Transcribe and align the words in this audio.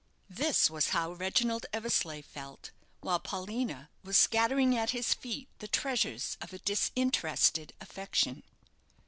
This 0.31 0.67
was 0.67 0.89
how 0.97 1.11
Reginald 1.13 1.67
Eversleigh 1.71 2.23
felt, 2.23 2.71
while 3.01 3.19
Paulina 3.19 3.91
was 4.03 4.17
scattering 4.17 4.75
at 4.75 4.89
his 4.89 5.13
feet 5.13 5.47
the 5.59 5.67
treasures 5.67 6.37
of 6.41 6.51
a 6.51 6.57
disinterested 6.57 7.73
affection. 7.79 8.41